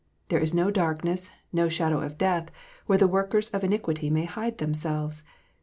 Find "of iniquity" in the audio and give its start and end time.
3.49-4.09